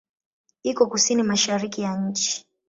Iko 0.63 0.83
kusini-mashariki 0.91 1.79
ya 1.85 1.91
nchi. 2.05 2.33